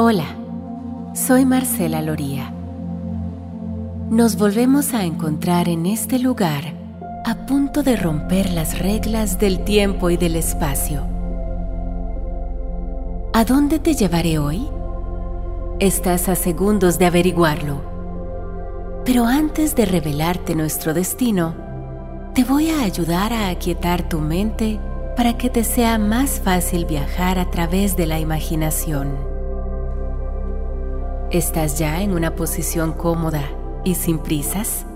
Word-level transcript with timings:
Hola, 0.00 0.26
soy 1.12 1.44
Marcela 1.44 2.00
Loría. 2.02 2.52
Nos 4.10 4.36
volvemos 4.36 4.94
a 4.94 5.02
encontrar 5.02 5.68
en 5.68 5.86
este 5.86 6.20
lugar 6.20 6.72
a 7.24 7.34
punto 7.46 7.82
de 7.82 7.96
romper 7.96 8.48
las 8.50 8.78
reglas 8.78 9.40
del 9.40 9.64
tiempo 9.64 10.08
y 10.10 10.16
del 10.16 10.36
espacio. 10.36 11.04
¿A 13.32 13.44
dónde 13.44 13.80
te 13.80 13.94
llevaré 13.94 14.38
hoy? 14.38 14.68
Estás 15.80 16.28
a 16.28 16.36
segundos 16.36 17.00
de 17.00 17.06
averiguarlo. 17.06 17.82
Pero 19.04 19.24
antes 19.24 19.74
de 19.74 19.84
revelarte 19.84 20.54
nuestro 20.54 20.94
destino, 20.94 21.56
te 22.34 22.44
voy 22.44 22.70
a 22.70 22.82
ayudar 22.82 23.32
a 23.32 23.48
aquietar 23.48 24.08
tu 24.08 24.20
mente 24.20 24.78
para 25.16 25.36
que 25.36 25.50
te 25.50 25.64
sea 25.64 25.98
más 25.98 26.38
fácil 26.38 26.84
viajar 26.84 27.40
a 27.40 27.50
través 27.50 27.96
de 27.96 28.06
la 28.06 28.20
imaginación. 28.20 29.37
¿Estás 31.30 31.78
ya 31.78 32.00
en 32.00 32.14
una 32.14 32.34
posición 32.34 32.94
cómoda 32.94 33.42
y 33.84 33.96
sin 33.96 34.18
prisas? 34.18 34.86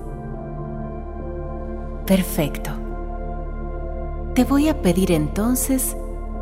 Perfecto. 2.06 2.70
Te 4.34 4.45
voy 4.45 4.70
a 4.70 4.80
pedir 4.80 5.12
entonces 5.12 5.95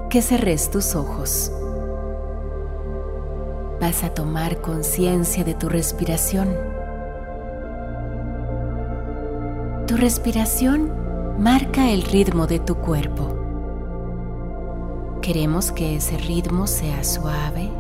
que 0.09 0.23
cerres 0.23 0.71
tus 0.71 0.95
ojos. 0.95 1.51
Vas 3.81 4.05
a 4.05 4.15
tomar 4.15 4.61
conciencia 4.61 5.43
de 5.43 5.55
tu 5.55 5.69
respiración. 5.69 6.55
Tu 9.89 9.97
respiración 9.97 10.93
marca 11.41 11.91
el 11.91 12.03
ritmo 12.03 12.47
de 12.47 12.61
tu 12.61 12.77
cuerpo. 12.77 13.35
Queremos 15.21 15.73
que 15.73 15.97
ese 15.97 16.17
ritmo 16.17 16.69
sea 16.69 17.03
suave 17.03 17.73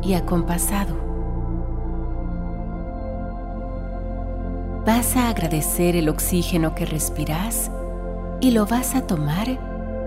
y 0.00 0.14
acompasado. 0.14 1.07
Vas 4.88 5.16
a 5.16 5.28
agradecer 5.28 5.94
el 5.96 6.08
oxígeno 6.08 6.74
que 6.74 6.86
respiras 6.86 7.70
y 8.40 8.52
lo 8.52 8.64
vas 8.64 8.94
a 8.94 9.06
tomar 9.06 9.46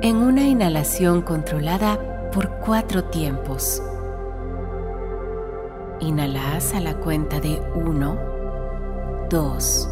en 0.02 0.18
una 0.18 0.42
inhalación 0.42 1.22
controlada 1.22 2.00
por 2.32 2.50
cuatro 2.66 3.04
tiempos. 3.04 3.80
Inhalas 6.00 6.74
a 6.74 6.80
la 6.80 6.96
cuenta 6.96 7.40
de 7.40 7.62
1, 7.76 8.18
2, 9.30 9.90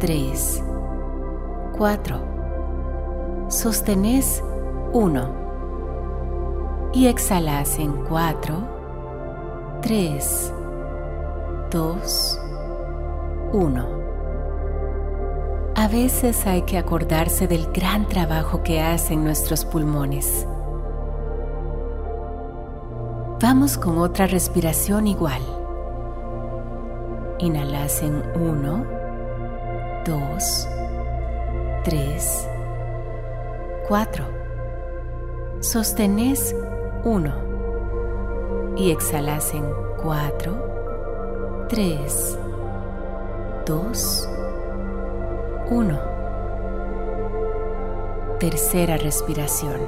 3, 0.00 0.62
4. 1.76 3.46
Sostenés 3.50 4.42
1 4.94 6.90
y 6.94 7.08
exhalas 7.08 7.78
en 7.78 7.92
4, 8.06 9.80
3, 9.82 10.54
2, 11.70 12.41
1. 13.52 13.86
A 15.74 15.88
veces 15.88 16.46
hay 16.46 16.62
que 16.62 16.78
acordarse 16.78 17.46
del 17.46 17.70
gran 17.72 18.08
trabajo 18.08 18.62
que 18.62 18.80
hacen 18.80 19.24
nuestros 19.24 19.64
pulmones. 19.64 20.46
Vamos 23.40 23.76
con 23.76 23.98
otra 23.98 24.26
respiración 24.26 25.06
igual. 25.06 25.42
Inhalas 27.40 28.02
en 28.02 28.22
1, 28.40 28.86
2, 30.06 30.68
3, 31.84 32.48
4. 33.88 34.24
Sostenés 35.60 36.56
1 37.04 37.34
y 38.76 38.92
exhalas 38.92 39.52
en 39.52 39.64
4, 40.02 41.66
3, 41.68 42.38
2, 43.66 44.28
1. 45.70 45.98
Tercera 48.40 48.96
respiración. 48.96 49.80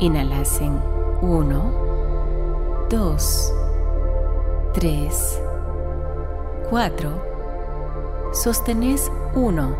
Inhalas 0.00 0.60
en 0.60 0.82
1, 1.22 2.86
2, 2.90 3.54
3, 4.72 5.42
4. 6.68 7.10
Sostenés 8.32 9.12
1. 9.34 9.76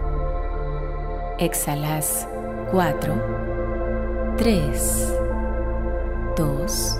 Exhalas 1.38 2.28
4, 2.70 3.14
3, 4.36 5.14
2, 6.36 6.98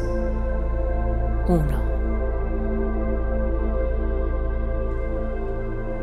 1. 1.46 1.89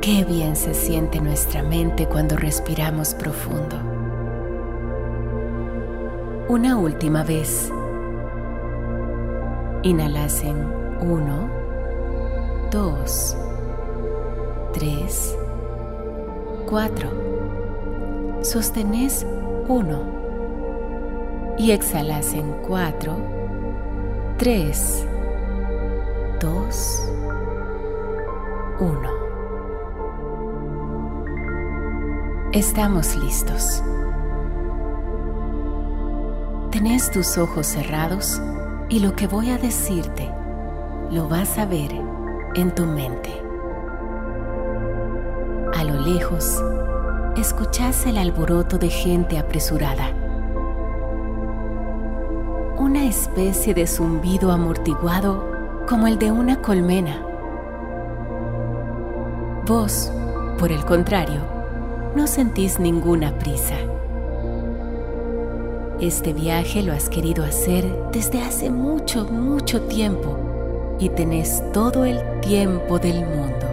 Qué 0.08 0.24
bien 0.24 0.56
se 0.56 0.74
siente 0.74 1.20
nuestra 1.20 1.62
mente 1.64 2.08
cuando 2.08 2.38
respiramos 2.38 3.14
profundo. 3.14 3.76
Una 6.48 6.78
última 6.78 7.26
vez. 7.26 7.70
Inhalas 9.84 10.42
en 10.46 10.66
1, 11.02 11.50
2, 12.72 13.38
3, 14.72 15.38
4. 16.70 17.10
Sostenés. 18.44 19.28
1 19.68 21.56
y 21.58 21.72
exhalas 21.72 22.34
en 22.34 22.54
4, 22.66 23.18
3, 24.38 25.06
2, 26.40 27.02
1. 28.80 29.17
Estamos 32.58 33.16
listos. 33.16 33.84
Tenés 36.72 37.12
tus 37.12 37.38
ojos 37.38 37.68
cerrados 37.68 38.42
y 38.90 39.00
lo 39.00 39.16
que 39.16 39.28
voy 39.28 39.52
a 39.52 39.60
decirte 39.60 40.28
lo 41.12 41.30
vas 41.30 41.60
a 41.60 41.68
ver 41.68 41.92
en 42.56 42.74
tu 42.74 42.88
mente. 42.88 43.30
A 45.76 45.84
lo 45.84 46.02
lejos, 46.02 46.60
escuchás 47.36 48.08
el 48.08 48.18
alboroto 48.18 48.80
de 48.80 48.90
gente 48.90 49.38
apresurada. 49.38 50.10
Una 52.80 53.06
especie 53.06 53.76
de 53.76 53.86
zumbido 53.86 54.52
amortiguado 54.52 55.86
como 55.88 56.08
el 56.08 56.18
de 56.18 56.32
una 56.32 56.60
colmena. 56.60 57.22
Vos, 59.68 60.12
por 60.58 60.72
el 60.72 60.84
contrario, 60.86 61.57
no 62.18 62.26
sentís 62.26 62.80
ninguna 62.80 63.38
prisa. 63.38 63.76
Este 66.02 66.34
viaje 66.34 66.82
lo 66.82 66.92
has 66.92 67.10
querido 67.10 67.46
hacer 67.46 67.86
desde 68.12 68.42
hace 68.42 68.72
mucho, 68.72 69.26
mucho 69.26 69.84
tiempo 69.84 70.36
y 71.00 71.10
tenés 71.10 71.62
todo 71.72 72.06
el 72.06 72.20
tiempo 72.42 72.98
del 72.98 73.24
mundo. 73.24 73.68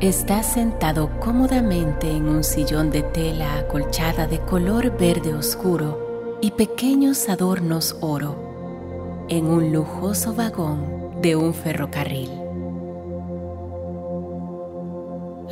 Estás 0.00 0.54
sentado 0.54 1.10
cómodamente 1.20 2.10
en 2.10 2.26
un 2.26 2.42
sillón 2.42 2.90
de 2.90 3.02
tela 3.02 3.58
acolchada 3.58 4.26
de 4.26 4.38
color 4.38 4.96
verde 4.96 5.34
oscuro 5.34 6.38
y 6.40 6.52
pequeños 6.52 7.28
adornos 7.28 7.94
oro 8.00 9.26
en 9.28 9.48
un 9.48 9.70
lujoso 9.70 10.32
vagón 10.32 11.20
de 11.20 11.36
un 11.36 11.52
ferrocarril. 11.52 12.45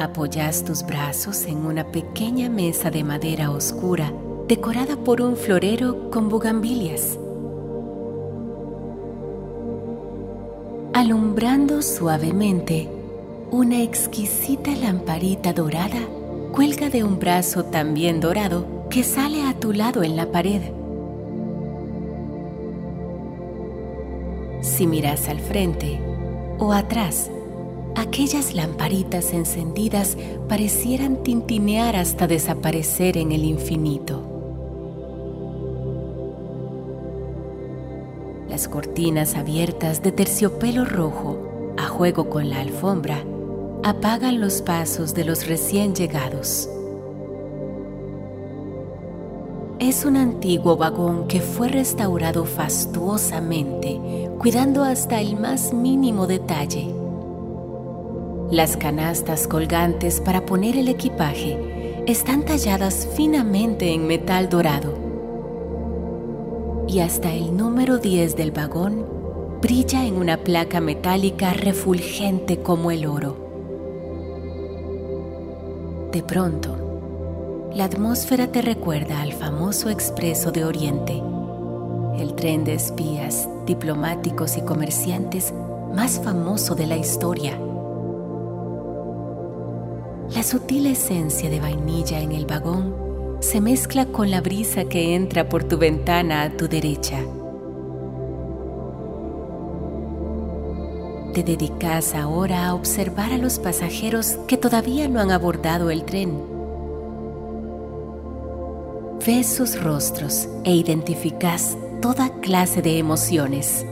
Apoyas 0.04 0.64
tus 0.64 0.84
brazos 0.84 1.46
en 1.46 1.64
una 1.64 1.90
pequeña 1.90 2.50
mesa 2.50 2.90
de 2.90 3.02
madera 3.02 3.50
oscura 3.50 4.12
decorada 4.46 4.98
por 4.98 5.22
un 5.22 5.34
florero 5.34 6.10
con 6.10 6.28
bugambilias. 6.28 7.18
Alumbrando 10.92 11.80
suavemente, 11.80 12.86
una 13.50 13.80
exquisita 13.80 14.72
lamparita 14.72 15.54
dorada 15.54 16.00
cuelga 16.52 16.90
de 16.90 17.02
un 17.02 17.18
brazo 17.18 17.64
también 17.64 18.20
dorado 18.20 18.66
que 18.90 19.04
sale 19.04 19.42
a 19.44 19.58
tu 19.58 19.72
lado 19.72 20.02
en 20.02 20.16
la 20.16 20.30
pared. 20.30 20.60
Si 24.60 24.86
miras 24.86 25.30
al 25.30 25.40
frente 25.40 25.98
o 26.58 26.74
atrás, 26.74 27.30
aquellas 28.04 28.54
lamparitas 28.54 29.32
encendidas 29.32 30.16
parecieran 30.48 31.22
tintinear 31.22 31.96
hasta 31.96 32.26
desaparecer 32.26 33.16
en 33.16 33.32
el 33.32 33.44
infinito. 33.44 34.22
Las 38.48 38.68
cortinas 38.68 39.34
abiertas 39.34 40.02
de 40.02 40.12
terciopelo 40.12 40.84
rojo, 40.84 41.74
a 41.76 41.86
juego 41.88 42.30
con 42.30 42.50
la 42.50 42.60
alfombra, 42.60 43.24
apagan 43.82 44.40
los 44.40 44.62
pasos 44.62 45.14
de 45.14 45.24
los 45.24 45.46
recién 45.46 45.94
llegados. 45.94 46.68
es 49.80 50.06
un 50.06 50.16
antiguo 50.16 50.78
vagón 50.78 51.28
que 51.28 51.40
fue 51.40 51.68
restaurado 51.68 52.46
fastuosamente, 52.46 54.30
cuidando 54.38 54.82
hasta 54.82 55.20
el 55.20 55.38
más 55.38 55.74
mínimo 55.74 56.26
detalle. 56.26 57.03
Las 58.50 58.76
canastas 58.76 59.48
colgantes 59.48 60.20
para 60.20 60.44
poner 60.44 60.76
el 60.76 60.88
equipaje 60.88 62.02
están 62.06 62.44
talladas 62.44 63.08
finamente 63.16 63.92
en 63.92 64.06
metal 64.06 64.50
dorado. 64.50 64.94
Y 66.86 67.00
hasta 67.00 67.32
el 67.32 67.56
número 67.56 67.98
10 67.98 68.36
del 68.36 68.52
vagón 68.52 69.06
brilla 69.62 70.04
en 70.04 70.16
una 70.16 70.36
placa 70.36 70.80
metálica 70.80 71.54
refulgente 71.54 72.60
como 72.60 72.90
el 72.90 73.06
oro. 73.06 73.34
De 76.12 76.22
pronto, 76.22 77.70
la 77.74 77.84
atmósfera 77.84 78.52
te 78.52 78.60
recuerda 78.60 79.22
al 79.22 79.32
famoso 79.32 79.88
Expreso 79.88 80.52
de 80.52 80.66
Oriente, 80.66 81.20
el 82.18 82.34
tren 82.36 82.64
de 82.64 82.74
espías, 82.74 83.48
diplomáticos 83.64 84.58
y 84.58 84.60
comerciantes 84.60 85.54
más 85.94 86.20
famoso 86.22 86.74
de 86.74 86.86
la 86.86 86.98
historia. 86.98 87.58
La 90.34 90.42
sutil 90.42 90.86
esencia 90.86 91.48
de 91.48 91.60
vainilla 91.60 92.20
en 92.20 92.32
el 92.32 92.46
vagón 92.46 93.38
se 93.40 93.60
mezcla 93.60 94.06
con 94.06 94.30
la 94.30 94.40
brisa 94.40 94.84
que 94.84 95.14
entra 95.14 95.48
por 95.48 95.64
tu 95.64 95.78
ventana 95.78 96.42
a 96.42 96.56
tu 96.56 96.66
derecha. 96.66 97.20
Te 101.34 101.42
dedicas 101.42 102.14
ahora 102.14 102.66
a 102.66 102.74
observar 102.74 103.32
a 103.32 103.38
los 103.38 103.58
pasajeros 103.58 104.38
que 104.48 104.56
todavía 104.56 105.08
no 105.08 105.20
han 105.20 105.30
abordado 105.30 105.90
el 105.90 106.04
tren 106.04 106.54
Ves 109.26 109.46
sus 109.46 109.82
rostros 109.82 110.50
e 110.64 110.74
identificas 110.74 111.78
toda 112.02 112.28
clase 112.40 112.82
de 112.82 112.98
emociones. 112.98 113.86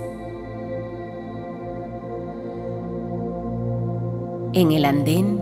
En 4.52 4.72
el 4.72 4.84
andén, 4.84 5.40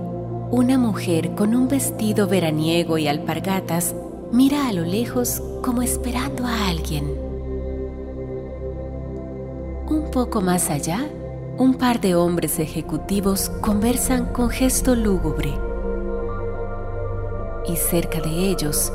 una 0.53 0.79
mujer 0.79 1.37
con 1.37 1.55
un 1.55 1.69
vestido 1.69 2.27
veraniego 2.27 2.99
y 2.99 3.07
alpargatas 3.07 3.95
mira 4.33 4.67
a 4.67 4.73
lo 4.73 4.83
lejos 4.83 5.41
como 5.63 5.81
esperando 5.81 6.45
a 6.45 6.69
alguien. 6.69 7.05
Un 9.89 10.11
poco 10.13 10.41
más 10.41 10.69
allá, 10.71 11.09
un 11.57 11.75
par 11.75 12.01
de 12.01 12.17
hombres 12.17 12.59
ejecutivos 12.59 13.49
conversan 13.61 14.33
con 14.33 14.51
gesto 14.51 14.97
lúgubre. 14.97 15.53
Y 17.69 17.77
cerca 17.77 18.21
de 18.21 18.49
ellos, 18.49 18.93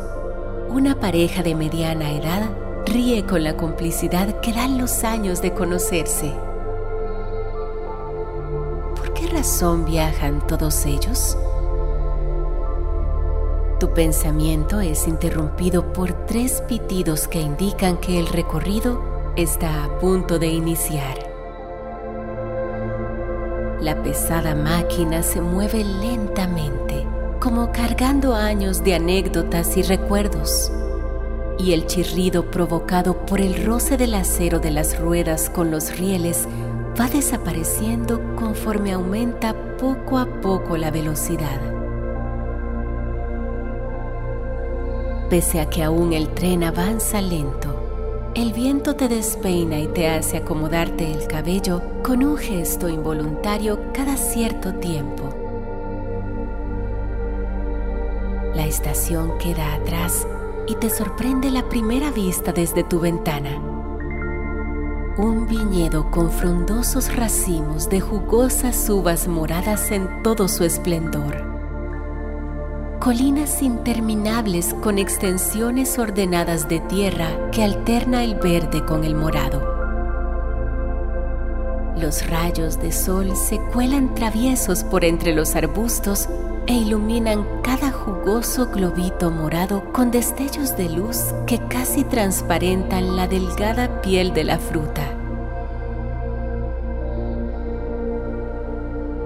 una 0.69 0.99
pareja 0.99 1.41
de 1.41 1.55
mediana 1.55 2.11
edad 2.11 2.49
ríe 2.85 3.25
con 3.25 3.45
la 3.45 3.55
complicidad 3.55 4.41
que 4.41 4.51
dan 4.51 4.77
los 4.77 5.05
años 5.05 5.41
de 5.41 5.53
conocerse. 5.53 6.33
¿Por 9.35 9.41
qué 9.41 9.47
razón 9.49 9.83
viajan 9.83 10.47
todos 10.47 10.85
ellos? 10.85 11.37
Tu 13.81 13.93
pensamiento 13.93 14.79
es 14.79 15.09
interrumpido 15.09 15.91
por 15.91 16.13
tres 16.25 16.63
pitidos 16.69 17.27
que 17.27 17.41
indican 17.41 17.97
que 17.97 18.17
el 18.17 18.27
recorrido 18.27 19.33
está 19.35 19.83
a 19.83 19.99
punto 19.99 20.39
de 20.39 20.47
iniciar. 20.47 21.17
La 23.81 24.01
pesada 24.01 24.55
máquina 24.55 25.21
se 25.21 25.41
mueve 25.41 25.83
lentamente 25.83 27.05
como 27.41 27.73
cargando 27.73 28.35
años 28.35 28.85
de 28.85 28.95
anécdotas 28.95 29.75
y 29.75 29.81
recuerdos, 29.81 30.71
y 31.59 31.73
el 31.73 31.87
chirrido 31.87 32.49
provocado 32.51 33.25
por 33.25 33.41
el 33.41 33.65
roce 33.65 33.97
del 33.97 34.13
acero 34.13 34.59
de 34.59 34.71
las 34.71 34.97
ruedas 34.97 35.49
con 35.49 35.71
los 35.71 35.97
rieles 35.97 36.47
va 36.99 37.07
desapareciendo 37.07 38.35
conforme 38.35 38.93
aumenta 38.93 39.53
poco 39.77 40.17
a 40.17 40.25
poco 40.41 40.77
la 40.77 40.91
velocidad. 40.91 41.59
Pese 45.29 45.59
a 45.59 45.69
que 45.69 45.83
aún 45.83 46.13
el 46.13 46.29
tren 46.29 46.63
avanza 46.63 47.19
lento, 47.19 48.31
el 48.35 48.53
viento 48.53 48.95
te 48.95 49.07
despeina 49.07 49.79
y 49.79 49.87
te 49.87 50.07
hace 50.07 50.37
acomodarte 50.37 51.11
el 51.11 51.27
cabello 51.27 51.81
con 52.03 52.23
un 52.23 52.37
gesto 52.37 52.87
involuntario 52.87 53.79
cada 53.93 54.17
cierto 54.17 54.73
tiempo. 54.75 55.29
La 58.53 58.65
estación 58.65 59.37
queda 59.37 59.73
atrás 59.73 60.27
y 60.67 60.75
te 60.75 60.89
sorprende 60.89 61.51
la 61.51 61.67
primera 61.67 62.11
vista 62.11 62.53
desde 62.53 62.83
tu 62.83 62.99
ventana. 62.99 63.74
Un 65.17 65.47
viñedo 65.47 66.11
con 66.11 66.29
frondosos 66.29 67.15
racimos 67.15 67.87
de 67.87 68.01
jugosas 68.01 68.89
uvas 68.89 69.29
moradas 69.29 69.89
en 69.91 70.21
todo 70.23 70.49
su 70.49 70.65
esplendor. 70.65 71.41
Colinas 72.99 73.61
interminables 73.61 74.73
con 74.83 74.97
extensiones 74.97 75.97
ordenadas 75.97 76.67
de 76.67 76.81
tierra 76.81 77.49
que 77.51 77.63
alterna 77.63 78.25
el 78.25 78.35
verde 78.35 78.83
con 78.83 79.05
el 79.05 79.15
morado. 79.15 79.63
Los 81.97 82.29
rayos 82.29 82.77
de 82.81 82.91
sol 82.91 83.37
se 83.37 83.57
cuelan 83.71 84.15
traviesos 84.15 84.83
por 84.83 85.05
entre 85.05 85.33
los 85.33 85.55
arbustos 85.55 86.27
e 86.67 86.73
iluminan 86.73 87.45
cada 87.61 87.91
jugoso 87.91 88.67
globito 88.67 89.29
morado 89.29 89.83
con 89.91 90.11
destellos 90.11 90.75
de 90.75 90.89
luz 90.89 91.33
que 91.45 91.59
casi 91.67 92.03
transparentan 92.03 93.15
la 93.15 93.27
delgada 93.27 94.01
piel 94.01 94.33
de 94.33 94.43
la 94.43 94.57
fruta. 94.57 95.03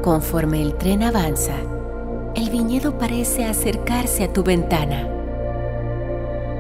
Conforme 0.02 0.62
el 0.62 0.76
tren 0.76 1.04
avanza, 1.04 1.56
el 2.36 2.50
viñedo 2.50 2.98
parece 2.98 3.46
acercarse 3.46 4.24
a 4.24 4.34
tu 4.34 4.44
ventana. 4.44 5.08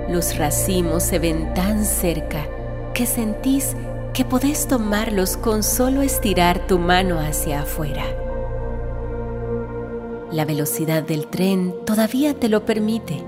Los 0.09 0.37
racimos 0.37 1.03
se 1.03 1.19
ven 1.19 1.53
tan 1.53 1.85
cerca 1.85 2.45
que 2.93 3.05
sentís 3.05 3.75
que 4.13 4.25
podés 4.25 4.67
tomarlos 4.67 5.37
con 5.37 5.63
solo 5.63 6.01
estirar 6.01 6.67
tu 6.67 6.79
mano 6.79 7.19
hacia 7.19 7.61
afuera. 7.61 8.03
La 10.31 10.45
velocidad 10.45 11.01
del 11.01 11.25
tren 11.25 11.73
todavía 11.87 12.35
te 12.35 12.49
lo 12.49 12.63
permite, 12.63 13.23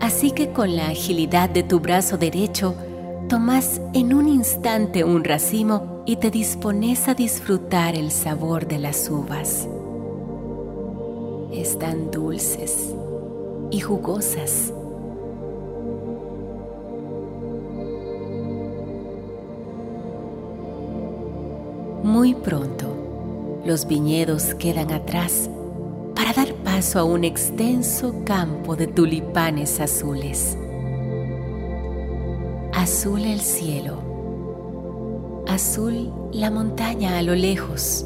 así 0.00 0.30
que 0.30 0.50
con 0.50 0.76
la 0.76 0.88
agilidad 0.88 1.50
de 1.50 1.62
tu 1.62 1.78
brazo 1.78 2.16
derecho, 2.16 2.74
tomas 3.28 3.82
en 3.92 4.14
un 4.14 4.28
instante 4.28 5.04
un 5.04 5.24
racimo 5.24 6.02
y 6.06 6.16
te 6.16 6.30
dispones 6.30 7.06
a 7.06 7.14
disfrutar 7.14 7.94
el 7.94 8.10
sabor 8.10 8.66
de 8.66 8.78
las 8.78 9.10
uvas. 9.10 9.68
Están 11.52 12.10
dulces 12.10 12.94
y 13.70 13.80
jugosas. 13.80 14.72
Muy 22.02 22.34
pronto, 22.34 22.86
los 23.66 23.86
viñedos 23.86 24.54
quedan 24.54 24.92
atrás 24.92 25.50
para 26.18 26.32
dar 26.32 26.52
paso 26.64 26.98
a 26.98 27.04
un 27.04 27.22
extenso 27.22 28.12
campo 28.24 28.74
de 28.74 28.88
tulipanes 28.88 29.78
azules. 29.78 30.58
Azul 32.72 33.20
el 33.20 33.40
cielo, 33.40 35.44
azul 35.46 36.12
la 36.32 36.50
montaña 36.50 37.18
a 37.18 37.22
lo 37.22 37.36
lejos, 37.36 38.04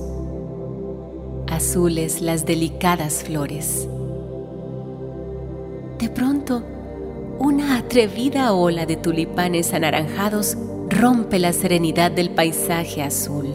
azules 1.49 2.21
las 2.21 2.45
delicadas 2.45 3.25
flores. 3.25 3.89
De 5.99 6.11
pronto, 6.11 6.63
una 7.39 7.79
atrevida 7.79 8.53
ola 8.53 8.85
de 8.85 8.97
tulipanes 8.97 9.73
anaranjados 9.73 10.59
rompe 10.91 11.39
la 11.39 11.55
serenidad 11.55 12.11
del 12.11 12.29
paisaje 12.29 13.03
azul. 13.03 13.47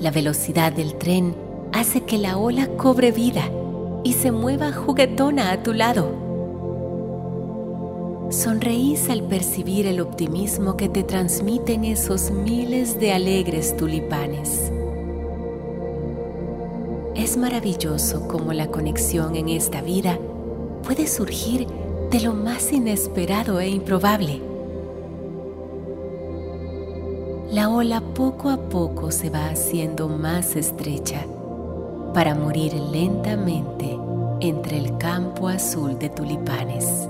La 0.00 0.10
velocidad 0.10 0.72
del 0.72 0.94
tren 0.94 1.45
hace 1.78 2.02
que 2.04 2.16
la 2.16 2.38
ola 2.38 2.68
cobre 2.78 3.12
vida 3.12 3.50
y 4.02 4.14
se 4.14 4.32
mueva 4.32 4.72
juguetona 4.72 5.52
a 5.52 5.62
tu 5.62 5.74
lado. 5.74 6.10
Sonreís 8.30 9.10
al 9.10 9.22
percibir 9.22 9.86
el 9.86 10.00
optimismo 10.00 10.76
que 10.76 10.88
te 10.88 11.02
transmiten 11.02 11.84
esos 11.84 12.30
miles 12.30 12.98
de 12.98 13.12
alegres 13.12 13.76
tulipanes. 13.76 14.72
Es 17.14 17.36
maravilloso 17.36 18.26
cómo 18.26 18.54
la 18.54 18.68
conexión 18.68 19.36
en 19.36 19.50
esta 19.50 19.82
vida 19.82 20.18
puede 20.82 21.06
surgir 21.06 21.66
de 22.10 22.20
lo 22.20 22.32
más 22.32 22.72
inesperado 22.72 23.60
e 23.60 23.68
improbable. 23.68 24.40
La 27.52 27.68
ola 27.68 28.00
poco 28.00 28.48
a 28.48 28.56
poco 28.56 29.10
se 29.10 29.28
va 29.30 29.48
haciendo 29.48 30.08
más 30.08 30.56
estrecha 30.56 31.26
para 32.16 32.34
morir 32.34 32.72
lentamente 32.72 33.94
entre 34.40 34.78
el 34.78 34.96
campo 34.96 35.48
azul 35.48 35.98
de 35.98 36.08
tulipanes. 36.08 37.06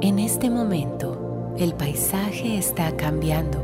En 0.00 0.18
este 0.18 0.50
momento, 0.50 1.54
el 1.56 1.74
paisaje 1.74 2.58
está 2.58 2.96
cambiando. 2.96 3.58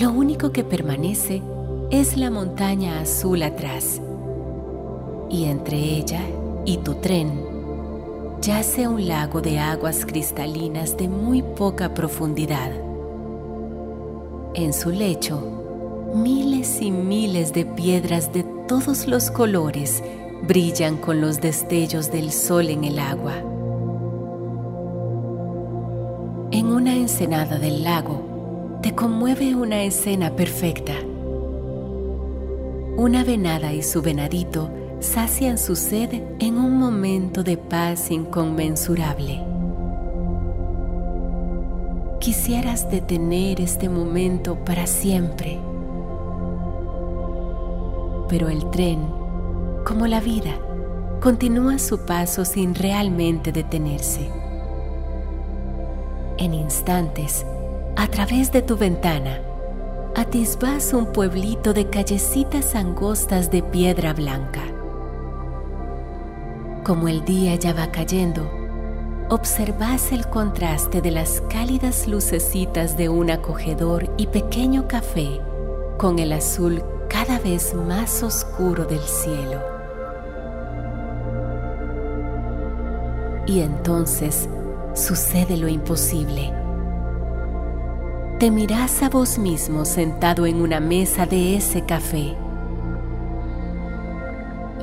Lo 0.00 0.12
único 0.12 0.52
que 0.52 0.62
permanece 0.62 1.42
es 1.90 2.16
la 2.16 2.30
montaña 2.30 3.00
azul 3.00 3.42
atrás. 3.42 4.00
Y 5.28 5.46
entre 5.46 5.76
ella 5.76 6.20
y 6.64 6.76
tu 6.76 6.94
tren 6.94 7.32
yace 8.40 8.86
un 8.86 9.08
lago 9.08 9.40
de 9.40 9.58
aguas 9.58 10.06
cristalinas 10.06 10.96
de 10.96 11.08
muy 11.08 11.42
poca 11.42 11.94
profundidad. 11.94 12.70
En 14.54 14.72
su 14.72 14.90
lecho, 14.90 15.56
miles 16.14 16.80
y 16.80 16.90
miles 16.90 17.52
de 17.52 17.64
piedras 17.64 18.32
de 18.32 18.44
todos 18.68 19.06
los 19.06 19.30
colores 19.30 20.02
brillan 20.42 20.96
con 20.96 21.20
los 21.20 21.40
destellos 21.40 22.10
del 22.10 22.30
sol 22.32 22.68
en 22.68 22.84
el 22.84 22.98
agua. 22.98 23.34
En 26.52 26.66
una 26.66 26.94
ensenada 26.94 27.58
del 27.58 27.82
lago 27.82 28.78
te 28.82 28.94
conmueve 28.94 29.54
una 29.54 29.82
escena 29.82 30.34
perfecta. 30.36 30.94
Una 32.96 33.24
venada 33.24 33.72
y 33.72 33.82
su 33.82 34.00
venadito 34.00 34.70
sacian 35.00 35.58
su 35.58 35.76
sed 35.76 36.22
en 36.38 36.56
un 36.56 36.78
momento 36.78 37.42
de 37.42 37.56
paz 37.56 38.10
inconmensurable. 38.10 39.42
Quisieras 42.20 42.90
detener 42.90 43.60
este 43.60 43.88
momento 43.88 44.56
para 44.64 44.86
siempre, 44.86 45.58
pero 48.28 48.48
el 48.48 48.70
tren, 48.70 49.08
como 49.84 50.06
la 50.06 50.20
vida, 50.20 50.52
continúa 51.20 51.78
su 51.78 52.04
paso 52.06 52.44
sin 52.44 52.74
realmente 52.74 53.52
detenerse. 53.52 54.30
En 56.38 56.54
instantes, 56.54 57.46
a 57.96 58.06
través 58.08 58.52
de 58.52 58.62
tu 58.62 58.76
ventana, 58.76 59.40
atisbas 60.14 60.92
un 60.92 61.12
pueblito 61.12 61.72
de 61.72 61.88
callecitas 61.88 62.74
angostas 62.74 63.50
de 63.50 63.62
piedra 63.62 64.12
blanca 64.12 64.62
como 66.86 67.08
el 67.08 67.24
día 67.24 67.56
ya 67.56 67.72
va 67.72 67.90
cayendo, 67.90 68.48
observas 69.28 70.12
el 70.12 70.28
contraste 70.28 71.02
de 71.02 71.10
las 71.10 71.40
cálidas 71.50 72.06
lucecitas 72.06 72.96
de 72.96 73.08
un 73.08 73.28
acogedor 73.28 74.08
y 74.16 74.28
pequeño 74.28 74.86
café 74.86 75.40
con 75.98 76.20
el 76.20 76.32
azul 76.32 76.84
cada 77.08 77.38
vez 77.38 77.74
más 77.74 78.22
oscuro 78.22 78.84
del 78.84 79.00
cielo. 79.00 79.60
Y 83.46 83.60
entonces 83.60 84.48
sucede 84.94 85.56
lo 85.56 85.68
imposible. 85.68 86.52
Te 88.38 88.50
miras 88.50 89.02
a 89.02 89.08
vos 89.08 89.38
mismo 89.38 89.84
sentado 89.84 90.46
en 90.46 90.60
una 90.60 90.80
mesa 90.80 91.26
de 91.26 91.56
ese 91.56 91.82
café. 91.86 92.36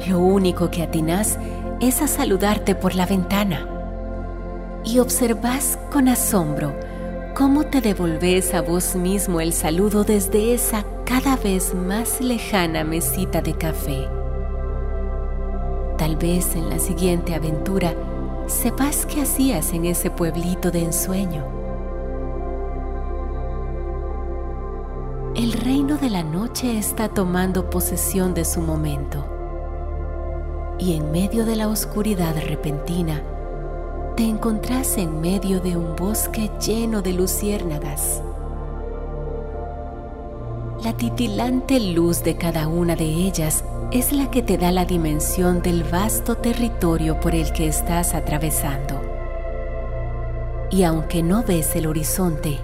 Lo 0.07 0.19
único 0.19 0.71
que 0.71 0.83
atinas 0.83 1.37
es 1.79 2.01
a 2.01 2.07
saludarte 2.07 2.75
por 2.75 2.95
la 2.95 3.05
ventana 3.05 3.67
y 4.83 4.99
observas 4.99 5.77
con 5.91 6.07
asombro 6.07 6.73
cómo 7.33 7.63
te 7.63 7.81
devolves 7.81 8.53
a 8.53 8.61
vos 8.61 8.95
mismo 8.95 9.41
el 9.41 9.53
saludo 9.53 10.03
desde 10.03 10.53
esa 10.53 10.85
cada 11.03 11.35
vez 11.35 11.73
más 11.73 12.21
lejana 12.21 12.83
mesita 12.83 13.41
de 13.41 13.53
café. 13.53 14.07
Tal 15.97 16.15
vez 16.15 16.55
en 16.55 16.69
la 16.69 16.79
siguiente 16.79 17.33
aventura 17.33 17.95
sepas 18.47 19.05
qué 19.05 19.21
hacías 19.21 19.73
en 19.73 19.85
ese 19.85 20.11
pueblito 20.11 20.69
de 20.69 20.83
ensueño. 20.83 21.43
El 25.35 25.53
reino 25.53 25.97
de 25.97 26.11
la 26.11 26.23
noche 26.23 26.77
está 26.77 27.09
tomando 27.09 27.69
posesión 27.69 28.35
de 28.35 28.45
su 28.45 28.61
momento 28.61 29.25
y 30.77 30.95
en 30.95 31.11
medio 31.11 31.45
de 31.45 31.55
la 31.55 31.67
oscuridad 31.67 32.35
repentina, 32.47 33.23
te 34.15 34.24
encontrás 34.24 34.98
en 34.98 35.22
medio 35.22 35.60
de 35.60 35.75
un 35.75 35.96
bosque 35.96 36.51
lleno 36.65 37.01
de 37.01 37.13
luciérnagas. 37.13 38.22
La 40.84 40.93
titilante 40.93 41.79
luz 41.79 42.24
de 42.24 42.36
cada 42.36 42.67
una 42.67 42.96
de 42.96 43.05
ellas 43.05 43.63
es 43.91 44.12
la 44.12 44.29
que 44.29 44.41
te 44.41 44.58
da 44.58 44.72
la 44.72 44.86
dimensión 44.86 45.62
del 45.62 45.84
vasto 45.84 46.36
territorio 46.36 47.20
por 47.20 47.36
el 47.36 47.51
que 47.53 47.67
estás 47.67 48.13
atravesando. 48.13 49.01
Y 50.70 50.84
aunque 50.84 51.24
no 51.24 51.43
ves 51.43 51.75
el 51.75 51.88
horizonte, 51.88 52.60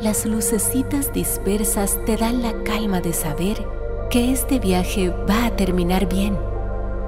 las 0.00 0.24
lucecitas 0.26 1.12
dispersas 1.12 1.98
te 2.06 2.16
dan 2.16 2.42
la 2.42 2.62
calma 2.62 3.00
de 3.00 3.12
saber 3.12 3.64
que 4.10 4.32
este 4.32 4.58
viaje 4.58 5.10
va 5.10 5.46
a 5.46 5.56
terminar 5.56 6.08
bien 6.08 6.36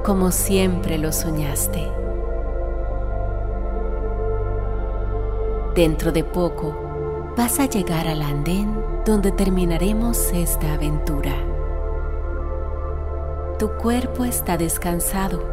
como 0.05 0.31
siempre 0.33 0.99
lo 0.99 1.13
soñaste. 1.13 2.10
Dentro 5.75 6.11
de 6.11 6.25
poco 6.25 7.33
vas 7.37 7.61
a 7.61 7.67
llegar 7.67 8.09
al 8.09 8.23
andén 8.23 8.85
donde 9.05 9.31
terminaremos 9.31 10.33
esta 10.33 10.75
aventura. 10.75 11.33
Tu 13.59 13.69
cuerpo 13.77 14.25
está 14.25 14.57
descansado, 14.57 15.45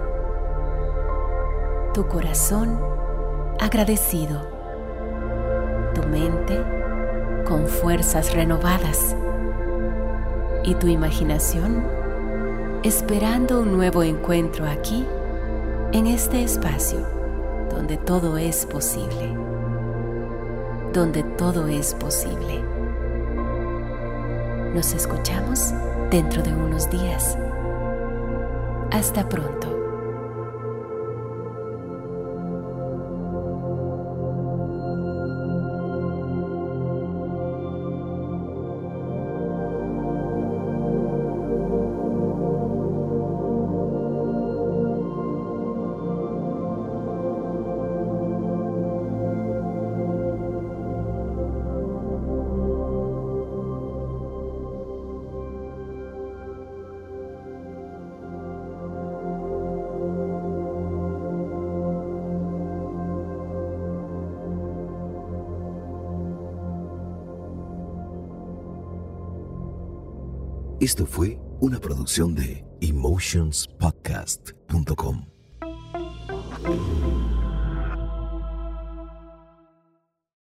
tu 1.93 2.07
corazón 2.07 2.79
agradecido, 3.59 4.41
tu 5.93 6.01
mente 6.07 6.63
con 7.47 7.67
fuerzas 7.67 8.33
renovadas. 8.33 9.15
Y 10.63 10.74
tu 10.75 10.88
imaginación 10.88 11.86
esperando 12.83 13.62
un 13.62 13.71
nuevo 13.71 14.01
encuentro 14.01 14.65
aquí, 14.65 15.05
en 15.91 16.07
este 16.07 16.43
espacio, 16.43 17.00
donde 17.69 17.97
todo 17.97 18.38
es 18.38 18.65
posible, 18.65 19.47
donde 20.98 21.22
todo 21.38 21.68
es 21.68 21.94
posible. 21.94 22.60
Nos 24.74 24.94
escuchamos 24.94 25.72
dentro 26.10 26.42
de 26.42 26.51
unos 26.51 26.89
días. 26.89 27.38
Hasta 28.92 29.30
pronto. 29.30 29.76
Esto 70.79 71.07
fue 71.07 71.39
una 71.60 71.79
producción 71.79 72.36
de 72.36 72.63
emotionspodcast.com. 72.81 75.25